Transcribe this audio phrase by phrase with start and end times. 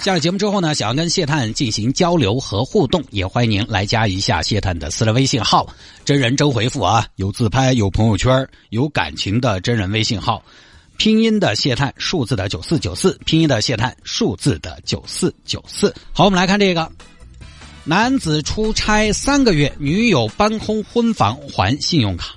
[0.00, 5.68] 下了节目之后呢，想要跟谢探进行交流和互动，也欢迎您来加一下谢探的私人微信号，
[6.04, 10.44] 真人真回复啊，有自拍，有朋友圈，有感情的真人微信号，
[10.96, 15.92] 拼音的谢探，数字的九四九四，拼音的谢探，数字的九四九四。
[16.12, 16.90] 好，我们来看这个。
[17.88, 22.34] 男子出差三个月，女友搬空婚房还信用卡。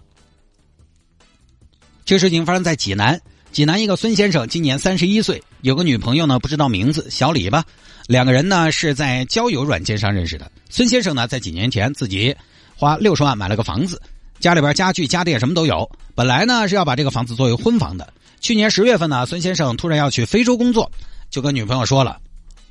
[2.05, 3.19] 这事情发生在济南，
[3.51, 7.63] 济南一个孙先生今年三十一岁，有个女朋友呢，不知道名字，小李吧。
[8.07, 10.51] 两个人呢是在交友软件上认识的。
[10.69, 12.35] 孙先生呢在几年前自己
[12.75, 14.01] 花六十万买了个房子，
[14.39, 15.89] 家里边家具家电什么都有。
[16.15, 18.11] 本来呢是要把这个房子作为婚房的。
[18.39, 20.89] 去年十月份呢，孙先生突然要去非洲工作，
[21.29, 22.19] 就跟女朋友说了：“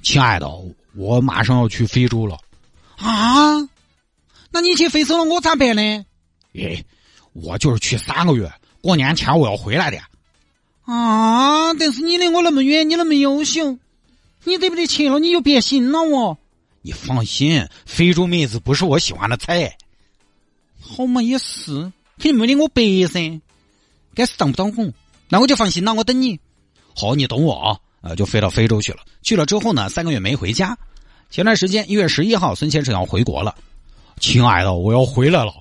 [0.03, 0.49] 亲爱的，
[0.97, 2.39] 我马上要去非洲了。”
[2.97, 3.61] 啊，
[4.51, 6.05] 那你去非洲了，我咋办呢？
[6.55, 6.83] 哎，
[7.34, 10.09] 我就是去三个月，过年前我要回来的呀。
[10.91, 13.77] 啊，但是你离我那么远，你那么优秀，
[14.44, 15.19] 你得不得去了？
[15.19, 16.39] 你就变心了哦。
[16.81, 19.77] 你放心，非洲妹子不是我喜欢的菜。
[20.81, 23.39] 好嘛，也是，肯定没得我白噻。
[24.14, 24.91] 该是当不当红，
[25.28, 26.41] 那我就放心了，我等你。
[26.97, 27.78] 好，你等我啊。
[28.00, 29.00] 呃，就飞到非洲去了。
[29.20, 30.78] 去了之后呢，三个月没回家。
[31.28, 33.55] 前段时间一月十一号，孙先生要回国了。
[34.20, 35.53] 亲爱的，我要回来了。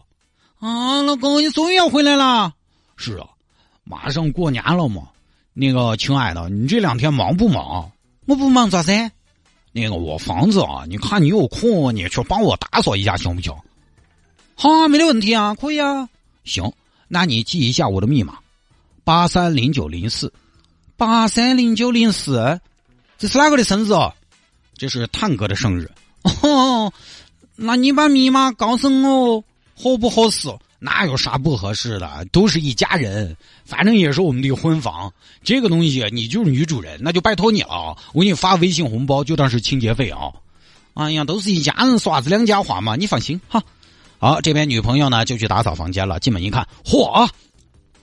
[0.59, 2.53] 啊，老公，你终于要回来了。
[2.95, 3.27] 是啊，
[3.83, 5.09] 马上过年了嘛。
[5.59, 7.91] 那个，亲爱的，你这两天忙不忙？
[8.27, 8.91] 我不忙，咋子？
[9.71, 13.51] 那个，我房子啊，你看你有空，你去帮我打扫一下，行不行？
[14.53, 16.07] 好，没得问题啊，可以啊。
[16.43, 16.71] 行，
[17.07, 18.37] 那你记一下我的密码：
[19.03, 20.31] 八三零九零四。
[20.95, 22.59] 八三零九零四，
[23.17, 23.93] 这是哪个的生日？
[24.75, 25.91] 这是探哥的生日，
[26.43, 26.93] 哦，
[27.55, 29.43] 那你把密码告诉我，
[29.75, 30.49] 合不合适？
[30.79, 32.25] 哪有啥不合适的？
[32.31, 35.11] 都是一家人，反正也是我们的婚房。
[35.43, 37.97] 这个东西你就是女主人，那就拜托你了。
[38.13, 40.31] 我给你发微信红包，就当是清洁费啊。
[40.93, 42.95] 哎呀，都是一家人，说啥子两家话嘛？
[42.95, 43.63] 你放心哈。
[44.19, 46.19] 好，这边女朋友呢就去打扫房间了。
[46.19, 47.29] 进门一看，嚯！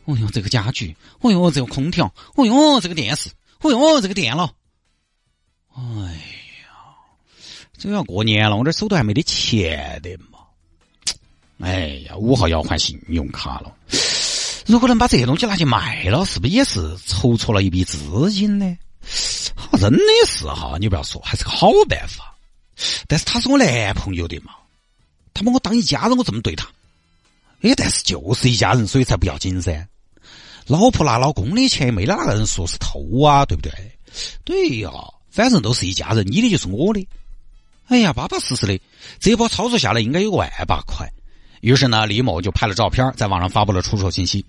[0.05, 3.31] 哦哟，这个家具，哦哟，这个空调，哦哟，这个电视，
[3.61, 4.51] 哦哟，这个电脑。
[5.77, 6.21] 哎呀。
[7.77, 10.11] 这要过年了，我这手头还没得钱的。
[11.61, 13.73] 哎呀，五号要换信用卡了。
[14.67, 18.77] 如果能把这些东西拿去卖了，是不是也是筹措了一笔资金呢？
[19.55, 22.35] 好，真的是哈，你不要说，还是个好办法。
[23.07, 24.53] 但是他是我男朋友的嘛，
[25.33, 26.67] 他把我当一家人，我这么对他。
[27.61, 29.87] 哎，但是就是一家人，所以才不要紧噻。
[30.67, 33.71] 老婆拿老公的钱，没哪个人说是偷啊，对不对？
[34.45, 34.91] 对呀，
[35.31, 37.07] 反正都是一家人，你的就是我的。
[37.89, 38.81] 哎呀，巴巴适适的，
[39.21, 41.07] 这波操作下来应该有个万把块。
[41.65, 44.45] 于是呢，李某就拍了照片，在网上发布了出售信息：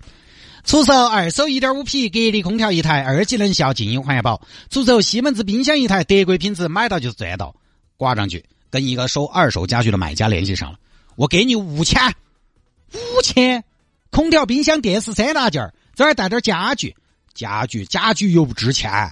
[0.64, 4.38] 出售二手一点五匹格力空调一台，二级能效，静音环保；
[4.68, 7.56] 出售西门子冰箱一台，德国品质，买到就是赚到。
[7.96, 10.78] 挂上去，跟一个收二手家具的买家联系上了，
[11.14, 11.98] 我给你五千，
[12.92, 13.64] 五千，
[14.10, 16.94] 空调、冰箱、电视三大件这儿带点家具，
[17.32, 19.10] 家具家具又不值钱，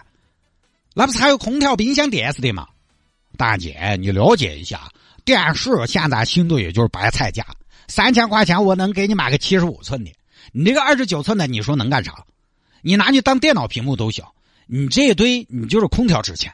[0.92, 2.66] 那不是还有空调、冰箱、电视的吗？
[3.38, 4.92] 大姐，你了解一下，
[5.24, 7.42] 电视现在新的也就是白菜价，
[7.88, 10.12] 三千块钱我能给你买个七十五寸的，
[10.52, 12.24] 你那个二十九寸的，你说能干啥？
[12.82, 14.24] 你拿去当电脑屏幕都行。
[14.66, 16.52] 你这一堆，你就是空调值钱。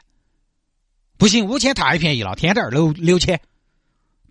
[1.17, 3.39] 不行，五千太便宜了，添点六六千，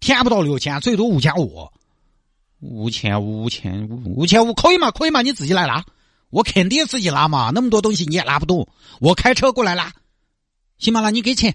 [0.01, 1.71] 填不到六千，最多五千五，
[2.59, 4.91] 五千五千五五千五可以吗？
[4.91, 5.23] 可以吗？
[5.23, 5.85] 你自己来拉，
[6.29, 8.69] 我肯定自己拉嘛，那么多东西你也拉不动，
[9.01, 9.93] 我开车过来拉，
[10.79, 11.01] 行吗？
[11.01, 11.55] 那你给钱。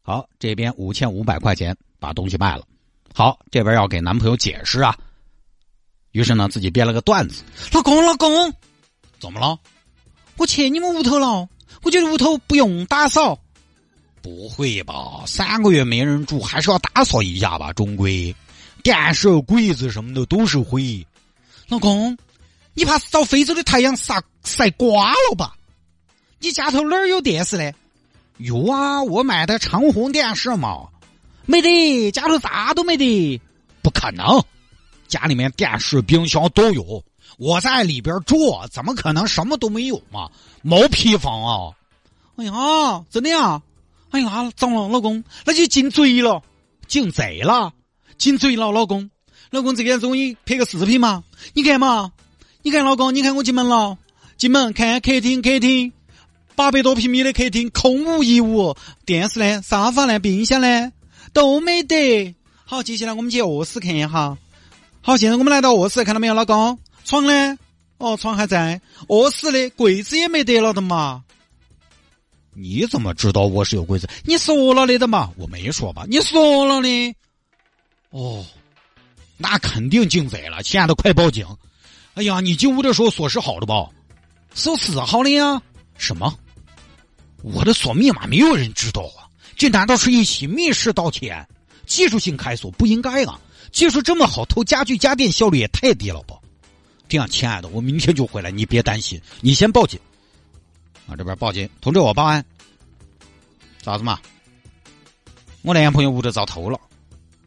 [0.00, 2.66] 好，这边五千五百块钱把东西卖了。
[3.14, 4.96] 好，这边要给男朋友解释啊。
[6.12, 7.42] 于是呢，自己编了个段子：
[7.72, 8.52] 老公，老公，
[9.20, 9.58] 怎么了？
[10.36, 11.48] 我去你们屋头了，
[11.82, 13.38] 我觉得屋头不用打扫。
[14.22, 15.24] 不会吧？
[15.26, 17.72] 三个月没人住，还是要打扫一下吧？
[17.72, 18.34] 终归，
[18.82, 21.06] 电视、柜子什么的都是灰。
[21.68, 22.16] 老公，
[22.74, 25.56] 你怕是遭非洲的太阳晒晒瓜了吧？
[26.38, 27.72] 你家头哪儿有电视呢？
[28.38, 30.88] 有啊，我买的长虹电视嘛，
[31.46, 33.40] 没得，家头啥都没得，
[33.82, 34.42] 不可能，
[35.08, 37.04] 家里面电视、冰箱都有，
[37.38, 38.36] 我在里边住，
[38.70, 40.30] 怎么可能什么都没有嘛？
[40.62, 41.74] 毛坯房啊！
[42.36, 43.60] 哎呀，真的呀！
[44.10, 46.42] 哎呀，脏了，老公，那就进贼了，
[46.86, 47.72] 进贼了，
[48.18, 49.10] 进贼了，老公，
[49.50, 51.24] 老公这边终于拍个视频嘛？
[51.54, 52.12] 你看嘛，
[52.62, 53.98] 你看老公，你看我进门了，
[54.36, 55.92] 进门看客厅，客厅
[56.54, 60.92] 八百多平米的客厅空无一物，电视呢，沙发呢，冰箱呢
[61.32, 62.34] 都没得。
[62.64, 64.36] 好，接下来我们去卧室看一下。
[65.00, 66.78] 好，现在我们来到卧室，看到没有，老公？
[67.04, 67.58] 床呢？
[67.98, 68.80] 哦，床还在。
[69.08, 71.24] 卧室的柜子也没得了的嘛。
[72.54, 74.08] 你怎么知道卧室有柜子？
[74.24, 75.30] 你说了的的嘛？
[75.36, 76.04] 我没说吧？
[76.08, 77.14] 你说了的。
[78.10, 78.44] 哦，
[79.38, 81.46] 那肯定进贼了，亲爱的，快报警！
[82.14, 83.88] 哎呀，你进屋的时候锁是好的吧？
[84.54, 85.60] 锁是好的呀。
[85.96, 86.38] 什么？
[87.42, 89.26] 我的锁密码没有人知道啊！
[89.56, 91.46] 这难道是一起密室盗窃？
[91.86, 93.38] 技术性开锁不应该啊！
[93.70, 96.36] 技术这么好，偷家具家电效率也太低了吧？
[97.08, 99.98] 这样，亲爱的，我明天就回来，你别担心，你先报警。
[101.06, 102.42] 啊，这边报警，通知我报案。
[103.82, 104.18] 咋子嘛？
[105.62, 106.80] 我男朋友屋头遭偷了，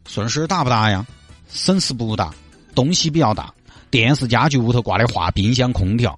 [0.05, 1.05] 损失大不大呀？
[1.47, 2.33] 损失不大，
[2.75, 3.53] 东西比较大，
[3.89, 6.17] 电视、家具、屋头挂的画、冰箱、空调。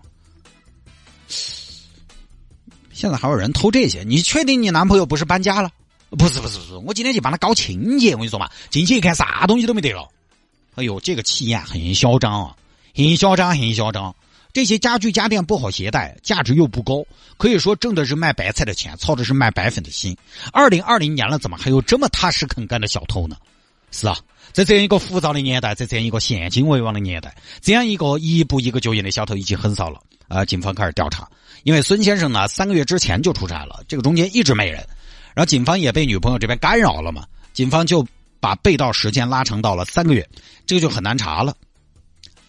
[2.92, 4.04] 现在还有人偷这些？
[4.04, 5.70] 你确定你男朋友不是搬家了？
[6.10, 8.12] 不是不是不是，我今天去帮他搞清洁。
[8.12, 10.08] 我跟你说嘛，进去一看，啥东西都没得了。
[10.76, 12.56] 哎呦，这个气焰很嚣张啊，
[12.96, 14.16] 很嚣张，很嚣张。
[14.54, 17.04] 这些家具家电不好携带，价值又不高，
[17.38, 20.16] 可以说挣的是卖白菜的钱，操的是卖白粉的心。
[20.52, 23.36] 二零二零年了，怎么还有这么踏实肯干的小偷呢？
[23.92, 24.18] 是啊，
[24.54, 30.00] 在这样一个浮躁的年代，在这样一个现金为王的年代，这样一个一步一个脚印的小偷已经很少了。
[30.28, 31.28] 啊，警方开始调查，
[31.64, 34.86] 因为孙先生呢三个月之前就出差了，这个中间一直没人，
[35.38, 37.24] 然后警方也被女朋友这边干扰了嘛，
[37.54, 38.04] 警方就
[38.40, 40.28] 把被盗时间拉长到了三个月，
[40.66, 41.56] 这个就很难查了。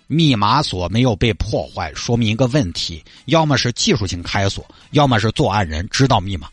[0.06, 6.48] 密码锁没有被破坏，说明一个问题：要么是技术性开锁，要么是作案人知道密码。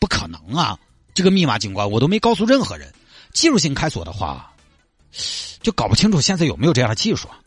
[0.00, 0.76] 不可能啊！
[1.14, 2.92] 这个密码警官我都没告诉任何人。
[3.32, 4.52] 技术性开锁的话，
[5.62, 7.38] 就搞不清楚现在有没有这样的技术啊。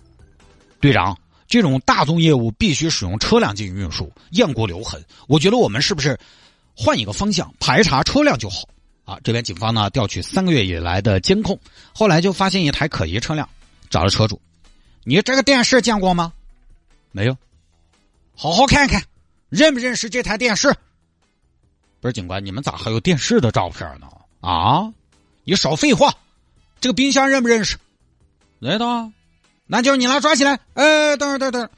[0.80, 1.18] 队长，
[1.50, 5.04] 这种大宗业务必须使用车辆进行运输，雁过留痕。
[5.28, 6.18] 我觉得我们是不是
[6.81, 8.64] 换一个方向排查车辆就好？
[9.04, 11.60] 啊，这边警方呢调取三个月以来的监控，
[11.94, 13.50] 后来就发现一台可疑车辆，
[13.90, 14.40] 找了车主。
[15.04, 16.31] 你这个电视见过吗？
[17.12, 17.36] 没有，
[18.34, 19.04] 好好看看，
[19.50, 20.74] 认不认识这台电视？
[22.00, 24.08] 不是警官，你们咋还有电视的照片呢？
[24.40, 24.90] 啊！
[25.44, 26.14] 你少废话，
[26.80, 27.75] 这个冰箱认不认识？
[28.60, 29.12] 认得，
[29.66, 30.58] 那就你来抓起来。
[30.75, 31.70] 哎，等会儿，等等，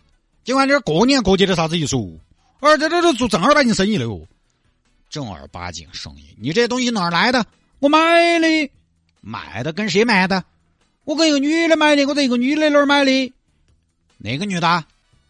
[0.44, 1.96] 警官，这过年过节的啥子意思？
[1.96, 4.22] 哦，这这这做正儿八经生意的哦，
[5.12, 6.36] 正儿八经生意。
[6.40, 7.46] 你这东西哪儿来的？
[7.80, 8.72] 我买的，
[9.20, 10.44] 卖的跟谁买的？
[11.04, 13.34] 我跟一个女的买的，我在一个女的那儿买的。
[14.18, 14.86] 那个女的，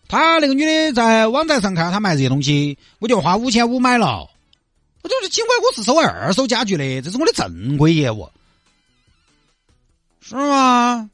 [0.08, 4.30] 她那个女的在网站上看她卖这些东西，我就花五千五买了。
[5.02, 8.30] 我就是尽管我是收二手家具的，这是我的正规业务，
[10.22, 11.10] 是吗？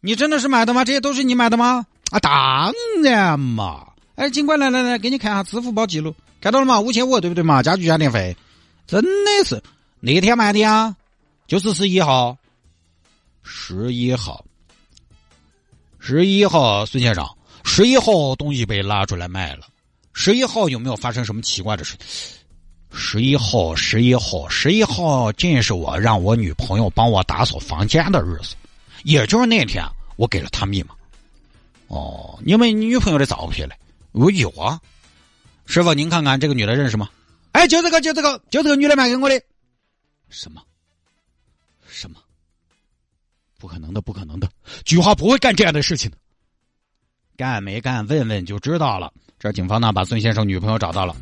[0.00, 0.84] 你真的是买的吗？
[0.84, 1.86] 这些都是你买的吗？
[2.10, 3.88] 啊，当然嘛！
[4.14, 6.14] 哎，警官，来来来，给你看下支付宝记录，
[6.44, 6.78] 看到了吗？
[6.78, 7.62] 五千五，对不对嘛？
[7.62, 8.36] 家具家电费，
[8.86, 9.62] 真的是
[9.98, 10.94] 那天买的呀，
[11.46, 12.36] 就是十一号。
[13.42, 14.44] 十一号，
[15.98, 17.26] 十一号，孙先生，
[17.64, 19.68] 十一号东西被拉出来卖了。
[20.12, 21.96] 十一号有没有发生什么奇怪的事？
[22.92, 28.54] 十一号，十一号，十一号，正是我让我女朋友帮我打扫房间的日子，
[29.04, 29.82] 也就是那天，
[30.16, 30.94] 我给了她密码。
[31.88, 33.74] 哦，你有没你女朋友的照片嘞？
[34.12, 34.78] 我有啊。
[35.66, 37.08] 师傅，您看看这个女的认识吗？
[37.52, 39.40] 哎，就这个，就这个，就这个女的卖给我的。
[40.28, 40.62] 什么？
[41.86, 42.18] 什么？
[43.58, 44.48] 不可能的，不可能的，
[44.84, 46.16] 菊花不会干这样的事情的。
[47.36, 48.06] 干没干？
[48.06, 49.12] 问问就知道了。
[49.38, 51.16] 这警方呢，把孙先生女朋友找到了。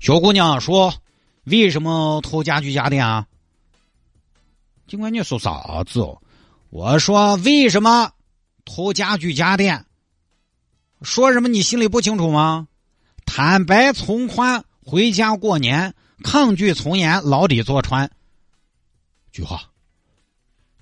[0.00, 0.92] 小姑娘说
[1.44, 3.26] ：“为什么偷家具家电啊？”
[4.88, 6.20] 警官，你说啥子哦？
[6.70, 8.10] 我说：“为什么
[8.64, 9.84] 偷家具家电？”
[11.02, 11.48] 说什么？
[11.48, 12.68] 你心里不清楚吗？
[13.34, 15.90] 坦白从宽，回家过年；
[16.22, 18.10] 抗拒从严，牢底坐穿。
[19.32, 19.58] 菊花。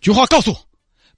[0.01, 0.69] 菊花，告诉我，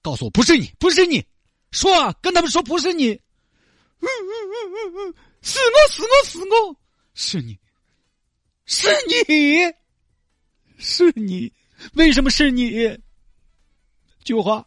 [0.02, 1.24] 告诉我，不是你，不是你，
[1.70, 6.76] 说，跟他们说不是你，嗯嗯嗯嗯嗯是我是我是我，
[7.14, 7.58] 是你，
[8.66, 9.74] 是你，
[10.76, 11.50] 是你，
[11.94, 12.70] 为什么是你？
[14.22, 14.62] 菊花，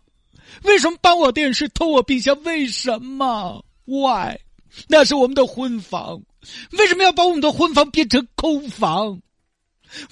[0.64, 2.36] 为什么搬我电视偷我冰箱？
[2.42, 4.36] 为什么？Why？
[4.88, 6.22] 那是我们的婚房，
[6.72, 9.22] 为什么要把我们的婚房变成空房？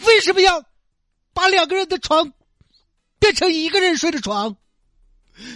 [0.05, 0.63] 为什么要
[1.33, 2.33] 把两个人的床？
[3.19, 4.57] 变成一个人睡的床。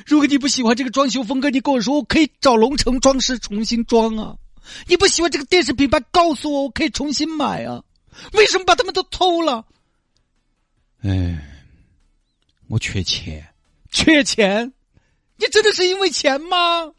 [0.06, 4.36] 如果你不喜欢这个装修风格，你跟我说，我可以找龙城装饰重新装啊。
[4.88, 7.84] 你不喜欢这个电视品牌，告诉我，我可以重新买啊。
[8.34, 9.66] 为什么把他们都偷了？
[11.04, 11.62] 哎，
[12.68, 13.48] 我缺钱，
[13.92, 14.74] 缺钱？
[15.38, 16.92] 你真的是因为钱吗？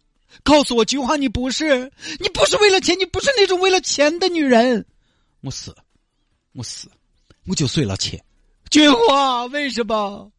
[0.43, 4.85] 告诉我菊花，你不是，你不是为了钱，你不是那种为了钱的女人。
[5.41, 5.75] 我是，
[6.53, 6.89] 我是，
[7.47, 8.23] 我就是为了钱。
[8.71, 10.31] 菊花，为什么？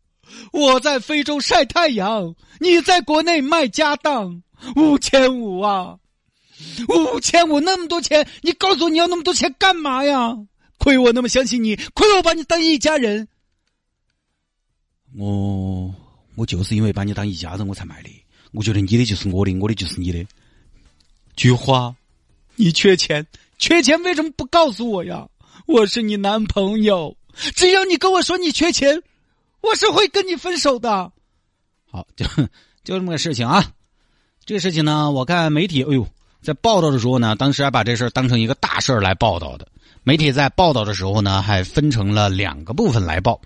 [0.52, 4.44] 我在非洲晒太阳，你在国内卖家当，
[4.76, 5.98] 五千五啊，
[6.88, 10.38] 五千五那么多钱，你告诉我你要那么多钱干嘛呀？
[10.78, 13.28] 亏我那么相信你，亏我把你当一家人。
[15.18, 15.94] 我
[16.36, 18.10] 我就是因为把你当一家人，我才卖的。
[18.52, 20.26] 我觉得你的就是我的，我的就是你的。
[21.36, 21.96] 菊花，
[22.56, 23.26] 你缺钱，
[23.58, 25.28] 缺钱为什么不告诉我呀？
[25.68, 27.16] 我是你男朋友，
[27.56, 29.02] 只要你跟我说你缺钱，
[29.62, 31.12] 我是会跟你分手的。
[31.90, 32.26] 好，就
[32.84, 33.72] 就这么个事情啊。
[34.44, 36.08] 这个事情呢，我看媒体，哎呦，
[36.42, 39.68] 在报道的时候呢，当时还把这事当成一个大事来报道的。
[40.04, 43.40] 媒体在报道的时候呢，还分成了两个部分来报。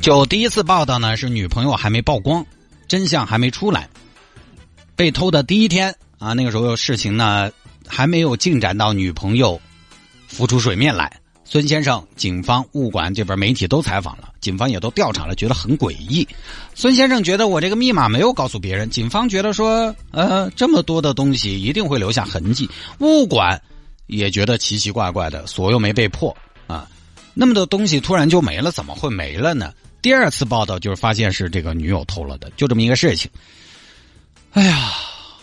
[0.00, 2.44] 就第一次报道呢，是女朋友还没曝光，
[2.88, 3.88] 真相还没出来，
[4.96, 7.50] 被偷的第一天啊，那个时候事情呢
[7.86, 9.60] 还没有进展到女朋友
[10.26, 11.20] 浮出水面来。
[11.44, 16.26] 孙先生、警方、物管这边媒体都采访了，警方也都调查了，觉得很诡异。
[16.74, 22.70] 孙先生觉得我这个密码没有告诉别人，警方觉得说，呃，这么多的东西一定会留下痕迹。
[23.00, 23.60] 物管
[24.06, 26.34] 也觉得奇奇怪怪的，锁又没被破
[26.68, 26.88] 啊，
[27.34, 29.72] 那么多东西突然就没了，怎么会没了呢？
[30.02, 33.30] 第二次报道就是发现是这个女友偷了的，就这么一个事情。
[34.52, 34.92] 哎呀，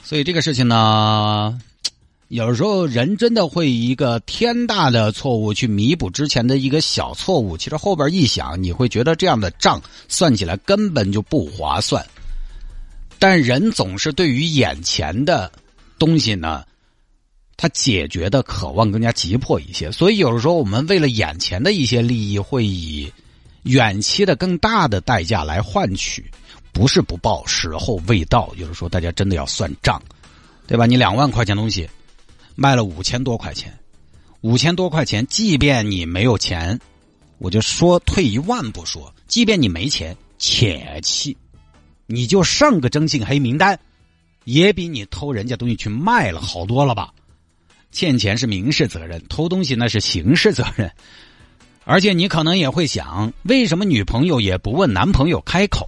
[0.03, 1.59] 所以这个事情呢。
[2.29, 12.05] 有时候人真的会一个天大的错误去弥补之前的一个小错误，其实后边一想，你会觉得这样的账算起来根本就不划算。
[13.17, 15.49] 但人总是对于眼前的
[15.97, 16.65] 东西呢，
[17.55, 23.09] 他解决的渴望更加急迫一些，所以有时候我们为了眼前的一些利益，会以
[23.67, 26.25] 远期的更大的代价来换取，
[26.71, 28.51] 不是不报，时候未到。
[28.57, 30.01] 有的时候大家真的要算账，
[30.65, 30.85] 对吧？
[30.85, 31.87] 你两万块钱东西。
[32.59, 33.71] 卖了五千多块钱，
[34.41, 36.79] 五千多块钱，即便你没有钱，
[37.37, 41.37] 我就说退一万步说，即便你没钱，且气，
[42.07, 43.79] 你就上个征信黑名单，
[44.43, 47.13] 也比你偷人家东西去卖了好多了吧？
[47.91, 50.91] 欠钱是民事责任，偷东西那是刑事责任。
[51.89, 55.87] 而且你可能也会想，为什么女朋友也不问男朋友开口？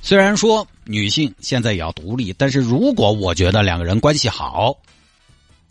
[0.00, 4.74] 虽然说女性现在也要独立，但是如果我觉得两个人关系好。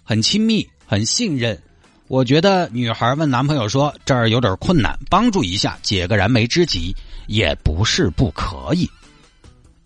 [0.03, 1.59] 很亲密，很信任。
[2.07, 6.95] 我觉得女孩问男朋友说：“这儿有点困难，帮助一下，解个燃眉之急，
[7.25, 8.87] 也不是不可以。”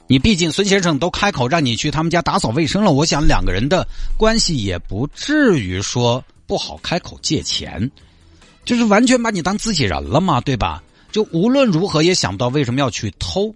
[0.06, 3.88] 你毕竟孙先生都开口让你去他们家打扫卫生了，我想两个人的
[4.18, 7.90] 关系也不至于说不好开口借钱，
[8.66, 10.84] 就是完全把你当自己人了嘛，对吧？
[11.12, 13.54] 就无论如何也想不到为什么要去偷，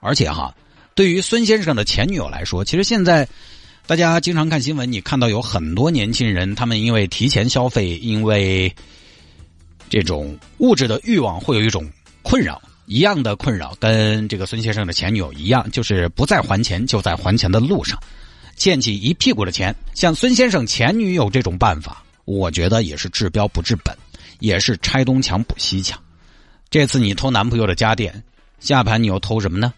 [0.00, 0.54] 而且哈，
[0.94, 3.28] 对于孙先生的前女友来说，其实现在。
[3.86, 8.70] 大家经常看新闻，你看到有很多年轻人，他们因为提前消费，因为
[9.88, 11.88] 这种物质的欲望，会有一种
[12.20, 17.98] 困扰，一样的困扰，跟这个孙先生的前女友一样，就是不再还钱，就在还钱的路上，
[18.56, 19.74] 欠起一屁股的钱。
[19.94, 23.96] 像孙先生前女友这种办法，我觉得也是治标不治本，
[24.38, 25.98] 也是拆东墙补西墙。
[26.70, 28.22] 这次你偷男朋友的家电，
[28.60, 29.72] 下盘你又偷什么呢？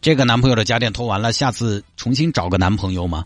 [0.00, 3.24] 这个男朋友的家电偷完了，下次重新找个男朋友吗？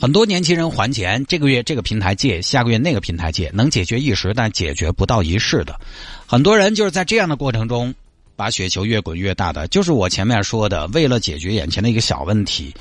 [0.00, 5.78] 很多年轻人还钱，这个月这个平台借，下个月那个平台借，能解决一时，但解决不到一世的。
[6.26, 7.94] 很多人就是在这样的过程中，
[8.36, 9.66] 把雪球越滚越大的。
[9.68, 12.72] 就是我前面说的，为了解决眼前的一个小问题，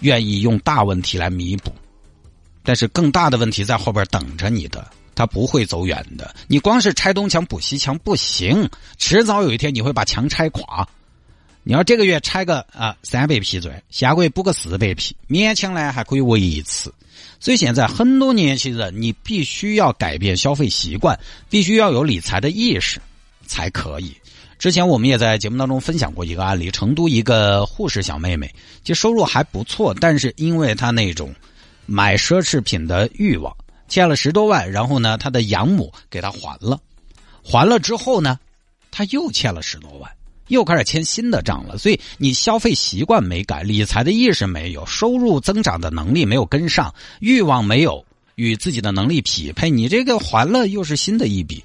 [0.00, 1.70] 愿意用大问题来弥补，
[2.62, 6.32] 但是更大的问题在后边等着你的，他不会走远的。
[6.46, 10.88] 你光是拆东墙补西墙不行，迟早有一天你会把墙拆垮。
[11.64, 16.94] 你要这个月拆个啊三百批砖，下个月补个四百批，勉强呢还可以维一次。
[17.40, 21.18] 所以现在很多年轻人，你必须要改变消费习惯，
[21.50, 23.00] 必须要有理财的意识
[23.46, 24.14] 才可以。
[24.58, 28.48] 之前我们也在节目当中分享过一个案例，成都一个护士小妹妹，
[28.84, 31.34] 其实收入还不错，但是因为她那种
[31.84, 33.54] 买奢侈品的欲望，
[33.88, 36.80] 欠了十多万，然后呢，他的养母给他还了，
[37.42, 38.38] 还了之后呢，
[38.90, 40.10] 他又欠了十多万。
[40.48, 51.64] 又开始签新的账了，所以你消费习惯没改，理财的意识没有，收入增长的能力没有跟上，欲望没有与自己的能力匹配，你这个还了又是新的一笔，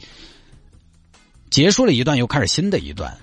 [1.51, 3.15] 结束了一段又开始新的一段。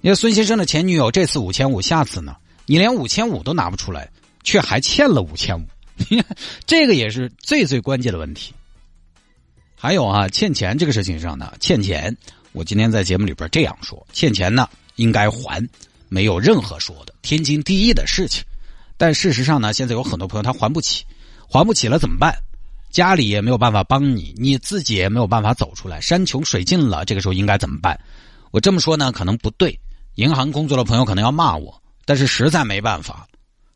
[0.00, 2.36] 因为孙先生的前女友这次五千五，下次呢？
[2.64, 4.10] 你连五千五都拿不出来，
[4.44, 5.66] 却还欠了五千五，
[6.66, 8.52] 这个也是最最关键的问题。
[9.74, 12.16] 还有啊，欠钱这个事情上呢，欠钱
[12.52, 15.66] 我今天在节目里边这样说：欠钱呢应该还，
[16.08, 18.42] 没有任何说的，天经地义的事情。
[18.96, 21.04] 但事实上呢，现在有很多朋友他还不起，
[21.48, 22.34] 还不起了怎么办？
[22.90, 28.00] 家里也没有办法帮你，你自己也没有办法走出来，山穷水尽了，这个时候应该怎么办？
[28.50, 29.78] 我这么说呢，可能不对，
[30.14, 33.28] 银行工作的朋友可能要骂我，但是实在没办法，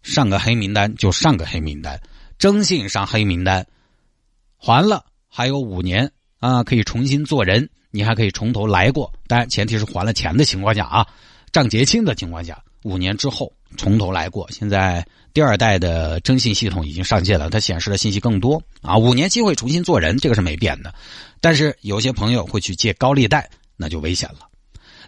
[0.02, 2.00] 上个黑名单就上个黑名单，
[2.42, 3.64] 征信上黑名单，
[4.56, 11.06] 还了还有五年啊，可以重新做人，你还可以从头来过，当然前提是还了钱的情况下啊，
[11.52, 12.60] 账结清的情况下。
[12.82, 18.98] 五年之后从头来过，现在第二代的征信系统已经上线了，它显示的信息更多啊。
[18.98, 20.92] 五年机会重新做人，这个是没变的。
[21.40, 24.48] 但是有些朋友会去借高利贷，那就危险了。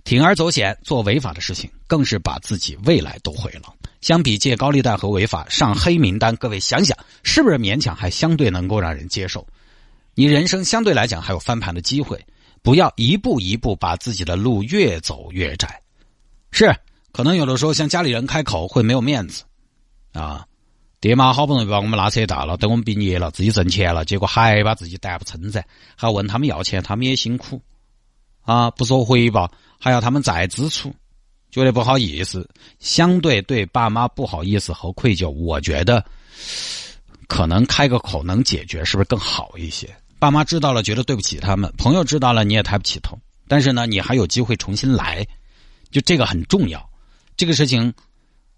[0.04, 3.74] 铤而走险做违法的事情，更是把自己未来都毁了。
[4.04, 9.46] 相比借高利贷和违法上黑名单，各位想想是不是勉强还相对能够让人接受？
[10.14, 12.22] 你人生相对来讲还有翻盘的机会，
[12.60, 15.80] 不要一步一步把自己的路越走越窄。
[16.50, 16.70] 是。
[17.12, 19.44] 可能有的时候向家里人开口会没有面子，
[20.12, 20.44] 啊，
[21.00, 25.64] 爹妈好不容易把我们拉扯大了，等我们毕业了，自己挣钱了，结果还把自己担不撑噻，
[25.96, 27.62] 还问他们要钱，他们也辛苦，
[28.42, 30.92] 啊，不说回报，还要他们再支出，
[31.54, 32.48] 觉得不好意思，
[32.80, 36.04] 相对对爸妈不好意思和愧疚，我觉得
[37.28, 39.88] 可能开个口能解决，是不是更好一些？
[40.18, 43.16] 爸妈知道了，觉得对不起他们；朋友知道了，你也抬不起头。
[43.46, 45.24] 但是呢，你还有机会重新来，
[45.92, 46.84] 就这个很重要。
[47.36, 47.94] 这个事情，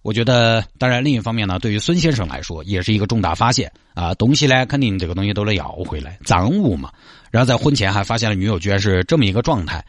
[0.00, 4.14] 我觉得，当然另一方面呢，对于孙先生来说，也是一个重大发现啊。
[4.14, 6.90] 东西呢，肯定这个东西都得要回来，赃物嘛。
[7.30, 9.84] 然后在婚前还发现了女友居然是这么一个状态。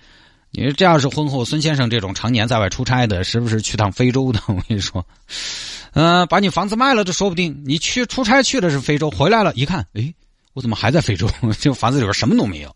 [0.58, 5.06] 因为这要是婚后孙先生这种常年在外出差的，时不时去趟非洲的， 我跟你说，
[5.94, 7.62] 嗯，把你房子卖了都说不定。
[7.64, 10.12] 你去出差去的是非洲，回来了一看，哎，
[10.54, 11.30] 我怎么还在非洲？
[11.62, 12.76] 这房子里边什么都没有。